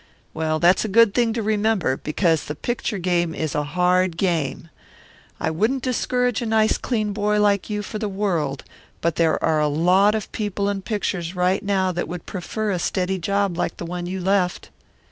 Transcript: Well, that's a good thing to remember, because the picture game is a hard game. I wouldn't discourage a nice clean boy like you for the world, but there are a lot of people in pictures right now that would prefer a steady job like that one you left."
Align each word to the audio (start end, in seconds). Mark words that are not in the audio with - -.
Well, 0.33 0.57
that's 0.57 0.83
a 0.83 0.87
good 0.87 1.13
thing 1.13 1.31
to 1.33 1.43
remember, 1.43 1.95
because 1.95 2.45
the 2.45 2.55
picture 2.55 2.97
game 2.97 3.35
is 3.35 3.53
a 3.53 3.61
hard 3.63 4.17
game. 4.17 4.69
I 5.39 5.51
wouldn't 5.51 5.83
discourage 5.83 6.41
a 6.41 6.47
nice 6.47 6.79
clean 6.79 7.13
boy 7.13 7.39
like 7.39 7.69
you 7.69 7.83
for 7.83 7.99
the 7.99 8.09
world, 8.09 8.63
but 8.99 9.17
there 9.17 9.37
are 9.43 9.59
a 9.59 9.67
lot 9.67 10.15
of 10.15 10.31
people 10.31 10.69
in 10.69 10.81
pictures 10.81 11.35
right 11.35 11.61
now 11.61 11.91
that 11.91 12.07
would 12.07 12.25
prefer 12.25 12.71
a 12.71 12.79
steady 12.79 13.19
job 13.19 13.57
like 13.57 13.77
that 13.77 13.85
one 13.85 14.07
you 14.07 14.19
left." 14.19 14.71